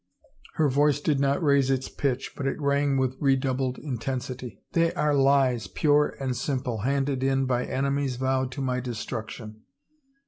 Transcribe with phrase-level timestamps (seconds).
[0.55, 5.13] Her voice did not raise its pitch, but it rang with redoubled intensity." They are
[5.13, 9.61] lies, pure and sim ple, handed in by enemies vowed to my destruction.